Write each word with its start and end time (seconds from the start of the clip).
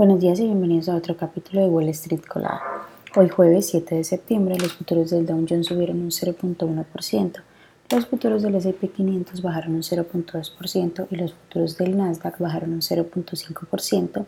Buenos 0.00 0.18
días 0.18 0.40
y 0.40 0.44
bienvenidos 0.44 0.88
a 0.88 0.96
otro 0.96 1.14
capítulo 1.14 1.60
de 1.60 1.68
Wall 1.68 1.90
Street 1.90 2.22
Colada. 2.26 2.62
Hoy 3.16 3.28
jueves 3.28 3.68
7 3.68 3.96
de 3.96 4.02
septiembre 4.02 4.56
los 4.58 4.72
futuros 4.72 5.10
del 5.10 5.26
Dow 5.26 5.44
Jones 5.46 5.66
subieron 5.66 6.00
un 6.00 6.10
0.1%, 6.10 7.42
los 7.90 8.06
futuros 8.06 8.40
del 8.40 8.54
S&P 8.54 8.88
500 8.88 9.42
bajaron 9.42 9.74
un 9.74 9.82
0.2% 9.82 11.06
y 11.10 11.16
los 11.16 11.34
futuros 11.34 11.76
del 11.76 11.98
Nasdaq 11.98 12.38
bajaron 12.38 12.72
un 12.72 12.80
0.5%, 12.80 14.24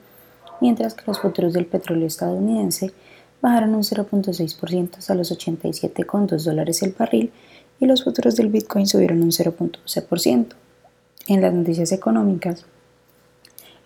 mientras 0.60 0.92
que 0.92 1.04
los 1.06 1.20
futuros 1.20 1.54
del 1.54 1.64
petróleo 1.64 2.06
estadounidense 2.06 2.92
bajaron 3.40 3.74
un 3.74 3.82
0.6% 3.82 5.08
a 5.08 5.14
los 5.14 5.32
87,2 5.32 6.44
dólares 6.44 6.82
el 6.82 6.92
barril 6.92 7.32
y 7.80 7.86
los 7.86 8.04
futuros 8.04 8.36
del 8.36 8.50
Bitcoin 8.50 8.86
subieron 8.86 9.22
un 9.22 9.30
0.12%. 9.30 10.48
En 11.28 11.40
las 11.40 11.54
noticias 11.54 11.92
económicas, 11.92 12.66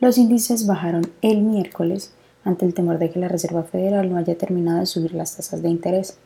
los 0.00 0.18
índices 0.18 0.66
bajaron 0.66 1.10
el 1.22 1.40
miércoles 1.42 2.12
ante 2.44 2.66
el 2.66 2.74
temor 2.74 2.98
de 2.98 3.10
que 3.10 3.18
la 3.18 3.29
Reserva 3.29 3.62
Federal 3.64 4.11
no 4.11 4.18
haya 4.18 4.36
terminado 4.36 4.80
de 4.80 4.86
subir 4.86 5.14
las 5.14 5.36
tasas 5.36 5.62
de 5.62 5.71
interés. 5.71 6.18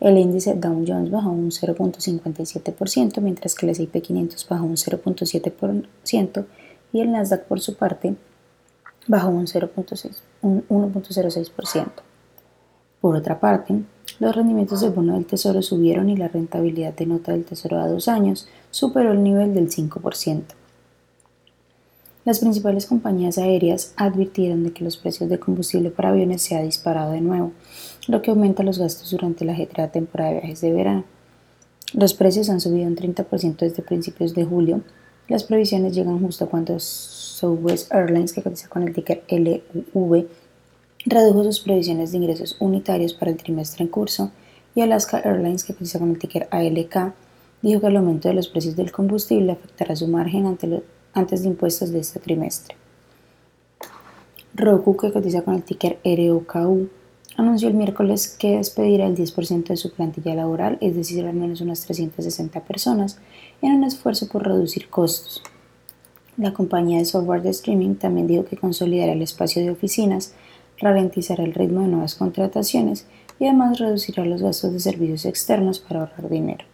El 0.00 0.16
índice 0.16 0.54
Dow 0.54 0.82
Jones 0.86 1.10
bajó 1.10 1.30
un 1.30 1.50
0.57%, 1.50 3.20
mientras 3.20 3.54
que 3.54 3.66
el 3.66 3.70
S&P 3.70 4.00
500 4.00 4.48
bajó 4.48 4.64
un 4.64 4.76
0.7% 4.76 6.46
y 6.92 7.00
el 7.00 7.12
Nasdaq 7.12 7.44
por 7.44 7.60
su 7.60 7.76
parte 7.76 8.16
bajó 9.06 9.28
un 9.28 9.46
1.06%. 9.46 11.86
Por 13.00 13.14
otra 13.14 13.38
parte, 13.38 13.80
los 14.18 14.34
rendimientos 14.34 14.80
del 14.80 14.90
bono 14.90 15.14
del 15.14 15.26
Tesoro 15.26 15.62
subieron 15.62 16.08
y 16.08 16.16
la 16.16 16.26
rentabilidad 16.28 16.94
de 16.94 17.06
nota 17.06 17.30
del 17.32 17.44
Tesoro 17.44 17.78
a 17.78 17.88
dos 17.88 18.08
años 18.08 18.48
superó 18.70 19.12
el 19.12 19.22
nivel 19.22 19.54
del 19.54 19.70
5%. 19.70 20.42
Las 22.28 22.40
principales 22.40 22.84
compañías 22.84 23.38
aéreas 23.38 23.94
advirtieron 23.96 24.62
de 24.62 24.74
que 24.74 24.84
los 24.84 24.98
precios 24.98 25.30
de 25.30 25.38
combustible 25.38 25.88
para 25.88 26.10
aviones 26.10 26.42
se 26.42 26.56
ha 26.56 26.62
disparado 26.62 27.12
de 27.12 27.22
nuevo, 27.22 27.52
lo 28.06 28.20
que 28.20 28.30
aumenta 28.30 28.62
los 28.62 28.78
gastos 28.78 29.10
durante 29.12 29.46
la 29.46 29.52
ajetreada 29.52 29.92
temporada 29.92 30.32
de 30.32 30.40
viajes 30.40 30.60
de 30.60 30.70
verano. 30.70 31.04
Los 31.94 32.12
precios 32.12 32.50
han 32.50 32.60
subido 32.60 32.86
un 32.86 32.96
30% 32.96 33.56
desde 33.60 33.82
principios 33.82 34.34
de 34.34 34.44
julio. 34.44 34.82
Las 35.26 35.44
previsiones 35.44 35.94
llegan 35.94 36.20
justo 36.20 36.50
cuando 36.50 36.78
Southwest 36.78 37.90
Airlines, 37.94 38.34
que 38.34 38.42
cotiza 38.42 38.68
con 38.68 38.82
el 38.82 38.92
ticker 38.92 39.22
LUV, 39.30 40.26
redujo 41.06 41.44
sus 41.44 41.60
previsiones 41.60 42.12
de 42.12 42.18
ingresos 42.18 42.58
unitarios 42.60 43.14
para 43.14 43.30
el 43.30 43.38
trimestre 43.38 43.84
en 43.84 43.88
curso, 43.88 44.32
y 44.74 44.82
Alaska 44.82 45.18
Airlines, 45.18 45.64
que 45.64 45.72
cotiza 45.72 45.98
con 45.98 46.10
el 46.10 46.18
ticker 46.18 46.46
ALK, 46.50 47.14
dijo 47.62 47.80
que 47.80 47.86
el 47.86 47.96
aumento 47.96 48.28
de 48.28 48.34
los 48.34 48.48
precios 48.48 48.76
del 48.76 48.92
combustible 48.92 49.52
afectará 49.52 49.96
su 49.96 50.08
margen 50.08 50.44
ante 50.44 50.66
los 50.66 50.82
antes 51.18 51.42
de 51.42 51.48
impuestos 51.48 51.90
de 51.90 52.00
este 52.00 52.20
trimestre. 52.20 52.76
Roku, 54.54 54.96
que 54.96 55.12
cotiza 55.12 55.42
con 55.42 55.54
el 55.54 55.62
ticker 55.62 55.98
ROKU, 56.04 56.88
anunció 57.36 57.68
el 57.68 57.74
miércoles 57.74 58.28
que 58.38 58.56
despedirá 58.56 59.06
el 59.06 59.16
10% 59.16 59.68
de 59.68 59.76
su 59.76 59.92
plantilla 59.92 60.34
laboral, 60.34 60.78
es 60.80 60.96
decir, 60.96 61.24
al 61.24 61.34
menos 61.34 61.60
unas 61.60 61.82
360 61.82 62.64
personas, 62.64 63.18
en 63.62 63.74
un 63.74 63.84
esfuerzo 63.84 64.28
por 64.28 64.46
reducir 64.46 64.88
costos. 64.88 65.42
La 66.36 66.52
compañía 66.52 66.98
de 66.98 67.04
software 67.04 67.42
de 67.42 67.50
streaming 67.50 67.94
también 67.94 68.26
dijo 68.26 68.44
que 68.44 68.56
consolidará 68.56 69.12
el 69.12 69.22
espacio 69.22 69.62
de 69.62 69.70
oficinas, 69.70 70.34
ralentizará 70.78 71.44
el 71.44 71.54
ritmo 71.54 71.82
de 71.82 71.88
nuevas 71.88 72.14
contrataciones 72.14 73.06
y 73.38 73.46
además 73.46 73.78
reducirá 73.78 74.24
los 74.24 74.42
gastos 74.42 74.72
de 74.72 74.80
servicios 74.80 75.24
externos 75.24 75.78
para 75.78 76.00
ahorrar 76.00 76.28
dinero. 76.28 76.64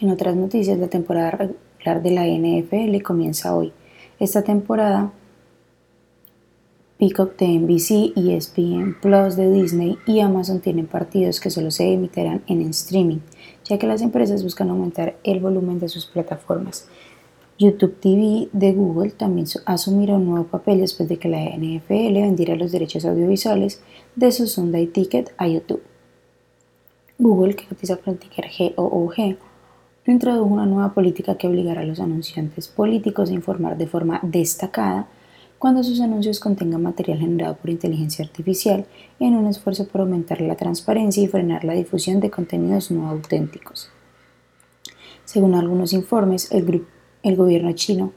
En 0.00 0.10
otras 0.10 0.36
noticias, 0.36 0.78
la 0.78 0.88
temporada 0.88 1.48
de 1.94 2.10
la 2.10 2.26
NFL 2.26 3.00
comienza 3.02 3.54
hoy. 3.54 3.72
Esta 4.18 4.42
temporada, 4.42 5.12
Peacock 6.98 7.36
de 7.38 7.46
NBC, 7.46 8.12
ESPN 8.16 8.96
Plus 9.00 9.36
de 9.36 9.50
Disney 9.52 9.98
y 10.06 10.20
Amazon 10.20 10.60
tienen 10.60 10.86
partidos 10.86 11.38
que 11.38 11.50
solo 11.50 11.70
se 11.70 11.92
emitirán 11.92 12.42
en 12.48 12.62
streaming, 12.62 13.18
ya 13.64 13.78
que 13.78 13.86
las 13.86 14.02
empresas 14.02 14.42
buscan 14.42 14.70
aumentar 14.70 15.16
el 15.22 15.40
volumen 15.40 15.78
de 15.78 15.88
sus 15.88 16.06
plataformas. 16.06 16.88
YouTube 17.58 18.00
TV 18.00 18.48
de 18.52 18.72
Google 18.72 19.12
también 19.12 19.46
asumirá 19.64 20.16
un 20.16 20.26
nuevo 20.26 20.46
papel 20.46 20.80
después 20.80 21.08
de 21.08 21.18
que 21.18 21.28
la 21.28 21.44
NFL 21.56 22.14
vendiera 22.14 22.56
los 22.56 22.72
derechos 22.72 23.04
audiovisuales 23.04 23.80
de 24.16 24.32
su 24.32 24.46
Sunday 24.46 24.86
Ticket 24.88 25.32
a 25.38 25.46
YouTube. 25.46 25.82
Google, 27.18 27.54
que 27.54 27.66
cotiza 27.66 27.96
con 27.96 28.14
el 28.14 28.18
ticker 28.18 28.46
GOOG, 28.76 29.36
introdujo 30.12 30.54
una 30.54 30.66
nueva 30.66 30.94
política 30.94 31.36
que 31.36 31.48
obligará 31.48 31.82
a 31.82 31.84
los 31.84 32.00
anunciantes 32.00 32.68
políticos 32.68 33.30
a 33.30 33.34
informar 33.34 33.76
de 33.76 33.86
forma 33.86 34.20
destacada 34.22 35.08
cuando 35.58 35.82
sus 35.82 36.00
anuncios 36.00 36.38
contengan 36.38 36.82
material 36.82 37.18
generado 37.18 37.56
por 37.56 37.70
inteligencia 37.70 38.24
artificial 38.24 38.86
en 39.18 39.34
un 39.34 39.46
esfuerzo 39.46 39.88
por 39.88 40.02
aumentar 40.02 40.40
la 40.40 40.54
transparencia 40.54 41.22
y 41.22 41.28
frenar 41.28 41.64
la 41.64 41.72
difusión 41.72 42.20
de 42.20 42.30
contenidos 42.30 42.90
no 42.90 43.08
auténticos. 43.08 43.90
Según 45.24 45.54
algunos 45.54 45.92
informes, 45.92 46.52
el, 46.52 46.86
el 47.22 47.36
gobierno 47.36 47.72
chino 47.72 48.12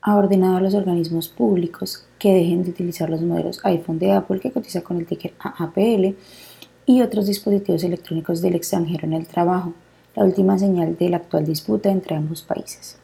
ha 0.00 0.16
ordenado 0.16 0.56
a 0.56 0.60
los 0.60 0.74
organismos 0.74 1.28
públicos 1.28 2.06
que 2.18 2.32
dejen 2.32 2.64
de 2.64 2.70
utilizar 2.70 3.10
los 3.10 3.22
modelos 3.22 3.60
iPhone 3.64 3.98
de 3.98 4.12
Apple 4.12 4.40
que 4.40 4.50
cotiza 4.50 4.82
con 4.82 4.98
el 4.98 5.06
ticker 5.06 5.34
AAPL 5.38 6.16
y 6.86 7.02
otros 7.02 7.26
dispositivos 7.26 7.84
electrónicos 7.84 8.42
del 8.42 8.56
extranjero 8.56 9.06
en 9.06 9.12
el 9.12 9.26
trabajo, 9.26 9.74
la 10.14 10.24
última 10.24 10.58
señal 10.58 10.96
de 10.96 11.08
la 11.08 11.18
actual 11.18 11.44
disputa 11.44 11.90
entre 11.90 12.16
ambos 12.16 12.42
países. 12.42 12.98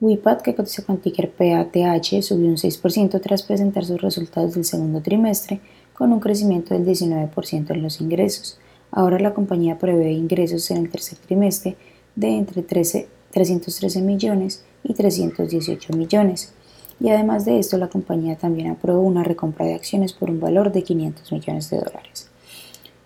WIPAD, 0.00 0.42
que 0.42 0.54
cotiza 0.54 0.82
con 0.82 0.98
ticker 0.98 1.30
PATH, 1.30 2.22
subió 2.22 2.48
un 2.48 2.56
6% 2.56 3.20
tras 3.20 3.42
presentar 3.42 3.84
sus 3.84 4.00
resultados 4.00 4.54
del 4.54 4.64
segundo 4.64 5.00
trimestre, 5.00 5.60
con 5.94 6.12
un 6.12 6.20
crecimiento 6.20 6.74
del 6.74 6.84
19% 6.84 7.70
en 7.70 7.82
los 7.82 8.00
ingresos. 8.00 8.58
Ahora 8.90 9.18
la 9.18 9.32
compañía 9.32 9.78
prevé 9.78 10.12
ingresos 10.12 10.70
en 10.70 10.78
el 10.78 10.90
tercer 10.90 11.18
trimestre 11.18 11.76
de 12.16 12.36
entre 12.36 12.62
313 12.62 14.02
millones 14.02 14.64
y 14.82 14.94
318 14.94 15.92
millones. 15.94 16.52
Y 17.00 17.08
además 17.10 17.44
de 17.44 17.58
esto, 17.58 17.78
la 17.78 17.88
compañía 17.88 18.36
también 18.36 18.70
aprobó 18.70 19.00
una 19.00 19.24
recompra 19.24 19.66
de 19.66 19.74
acciones 19.74 20.12
por 20.12 20.30
un 20.30 20.40
valor 20.40 20.70
de 20.72 20.82
500 20.82 21.32
millones 21.32 21.70
de 21.70 21.78
dólares. 21.78 22.30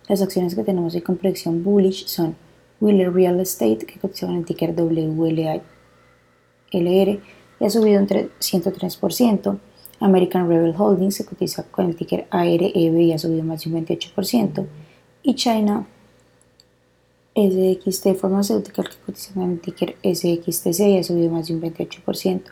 Las 0.08 0.22
acciones 0.22 0.54
que 0.54 0.64
tenemos 0.64 0.94
hoy 0.94 1.02
con 1.02 1.16
predicción 1.16 1.62
bullish 1.62 2.06
son 2.06 2.34
Wheeler 2.80 3.12
Real 3.12 3.38
Estate, 3.40 3.84
que 3.86 4.00
cotiza 4.00 4.26
con 4.26 4.36
el 4.36 4.44
ticker 4.46 4.74
WLR 4.74 5.62
y 6.72 7.64
ha 7.64 7.70
subido 7.70 8.00
un 8.00 8.06
103%. 8.08 9.58
American 10.00 10.48
Rebel 10.48 10.74
Holdings, 10.78 11.18
que 11.18 11.24
cotiza 11.24 11.64
con 11.64 11.86
el 11.86 11.96
ticker 11.96 12.26
AREB 12.30 12.98
y 12.98 13.12
ha 13.12 13.18
subido 13.18 13.42
más 13.42 13.64
de 13.64 13.70
un 13.70 13.84
28%. 13.84 14.66
Y 15.24 15.34
China 15.34 15.86
SXT 17.34 18.14
Pharmaceutical, 18.14 18.88
que 18.88 18.96
cotiza 19.04 19.34
con 19.34 19.50
el 19.52 19.60
ticker 19.60 19.96
SXTC 20.02 20.80
y 20.80 20.98
ha 20.98 21.04
subido 21.04 21.30
más 21.30 21.48
de 21.48 21.54
un 21.54 21.60
28%. 21.60 22.42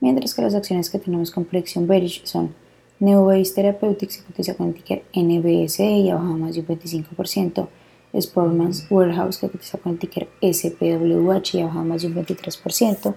Mientras 0.00 0.34
que 0.34 0.42
las 0.42 0.54
acciones 0.54 0.88
que 0.88 0.98
tenemos 0.98 1.30
con 1.30 1.44
predicción 1.44 1.86
bearish 1.86 2.24
son 2.24 2.54
Neobase 2.98 3.54
Therapeutics 3.54 4.14
se 4.14 4.24
cotiza 4.24 4.54
con 4.54 4.68
el 4.68 4.74
ticker 4.74 5.04
NBSE 5.14 5.84
y 5.84 6.10
ha 6.10 6.14
bajado 6.14 6.38
más 6.38 6.54
de 6.54 6.60
un 6.60 6.66
25%. 6.66 7.68
Sportman's 8.14 8.86
Warehouse 8.90 9.38
que 9.38 9.50
cotiza 9.50 9.78
con 9.78 9.92
el 9.92 9.98
ticker 9.98 10.28
SPWH 10.40 11.54
y 11.54 11.60
ha 11.60 11.66
bajado 11.66 11.84
más 11.84 12.02
de 12.02 12.08
un 12.08 12.14
23%. 12.14 13.14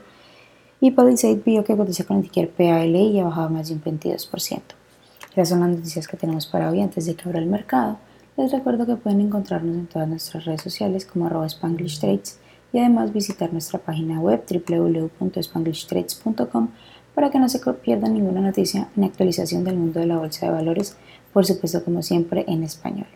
Y 0.82 0.92
Palisade 0.92 1.42
Bio 1.46 1.64
que 1.64 1.78
cotiza 1.78 2.04
con 2.04 2.18
el 2.18 2.24
ticker 2.24 2.50
PALE 2.50 3.00
y 3.00 3.20
ha 3.20 3.26
bajado 3.26 3.50
más 3.50 3.70
de 3.70 3.76
un 3.76 3.84
22%. 3.84 4.62
Esas 5.32 5.50
son 5.50 5.62
las 5.62 5.70
noticias 5.70 6.08
que 6.08 6.18
tenemos 6.18 6.48
para 6.48 6.70
hoy 6.70 6.82
antes 6.82 7.06
de 7.06 7.16
que 7.16 7.28
abra 7.28 7.40
el 7.40 7.46
mercado. 7.46 7.98
Les 8.36 8.52
recuerdo 8.52 8.86
que 8.86 8.96
pueden 8.96 9.22
encontrarnos 9.22 9.76
en 9.76 9.88
todas 9.88 10.08
nuestras 10.08 10.46
redes 10.46 10.62
sociales 10.62 11.06
como 11.06 11.28
arroba 11.28 11.46
Spanglish 11.46 12.00
Trades 12.00 12.40
y 12.72 12.80
además 12.80 13.14
visitar 13.14 13.52
nuestra 13.52 13.80
página 13.80 14.20
web 14.20 14.44
www.spanglishtrades.com 14.50 16.70
para 17.16 17.30
que 17.30 17.40
no 17.40 17.50
se 17.50 17.60
pierdan 17.60 18.14
ninguna 18.14 18.42
noticia 18.42 18.90
ni 18.96 19.06
actualización 19.06 19.64
del 19.64 19.78
mundo 19.78 20.00
de 20.00 20.08
la 20.08 20.18
bolsa 20.18 20.46
de 20.46 20.52
valores, 20.52 20.96
por 21.34 21.46
supuesto 21.46 21.84
como 21.84 22.02
siempre 22.02 22.46
en 22.48 22.64
español. 22.64 23.08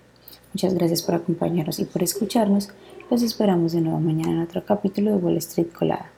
Muchas 0.54 0.74
gracias 0.74 1.02
por 1.02 1.16
acompañarnos 1.16 1.80
y 1.80 1.86
por 1.86 2.04
escucharnos. 2.04 2.70
Los 3.10 3.24
esperamos 3.24 3.74
de 3.74 3.82
nuevo 3.82 4.00
mañana 4.00 4.32
en 4.32 4.42
otro 4.42 4.64
capítulo 4.64 5.12
de 5.12 5.18
Wall 5.18 5.38
Street 5.38 5.72
Colada. 5.72 6.12